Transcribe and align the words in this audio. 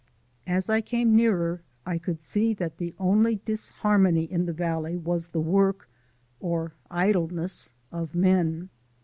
As 0.47 0.67
I 0.67 0.81
came 0.81 1.15
nearer 1.15 1.61
I 1.85 1.99
could 1.99 2.23
see 2.23 2.55
that 2.55 2.79
the 2.79 2.95
only 2.97 3.35
disharmony 3.45 4.23
in 4.23 4.47
the 4.47 4.51
valley 4.51 4.97
was 4.97 5.27
the 5.27 5.39
work 5.39 5.87
(or 6.39 6.73
idleness) 6.89 7.69
of 7.91 8.15
men. 8.15 8.69